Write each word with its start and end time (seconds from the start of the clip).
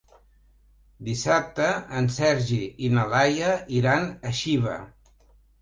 Dissabte 1.09 1.67
en 2.01 2.09
Sergi 2.17 2.59
i 2.87 2.91
na 2.97 3.05
Laia 3.13 3.53
iran 3.81 4.11
a 4.31 4.37
Xiva. 4.43 4.79